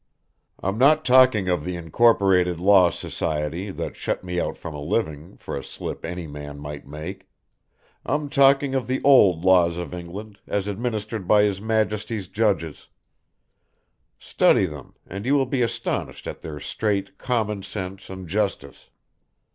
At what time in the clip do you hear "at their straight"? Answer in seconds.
16.25-17.19